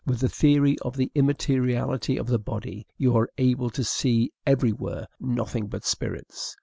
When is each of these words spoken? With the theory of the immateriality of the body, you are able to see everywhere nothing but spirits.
With 0.03 0.21
the 0.21 0.29
theory 0.29 0.77
of 0.81 0.97
the 0.97 1.11
immateriality 1.13 2.17
of 2.17 2.25
the 2.25 2.39
body, 2.39 2.87
you 2.97 3.15
are 3.15 3.29
able 3.37 3.69
to 3.69 3.83
see 3.83 4.31
everywhere 4.47 5.05
nothing 5.19 5.67
but 5.67 5.85
spirits. 5.85 6.57